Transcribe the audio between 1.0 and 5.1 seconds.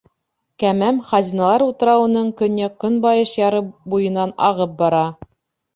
Хазиналар утрауының көньяҡ-көнбайыш яры буйынан ағып бара.